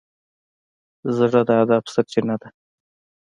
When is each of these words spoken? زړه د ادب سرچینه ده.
زړه 1.17 1.41
د 1.47 1.49
ادب 1.63 1.83
سرچینه 1.93 2.35
ده. 2.41 2.49